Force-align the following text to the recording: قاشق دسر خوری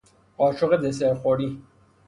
قاشق 0.37 0.77
دسر 0.81 1.13
خوری 1.13 1.61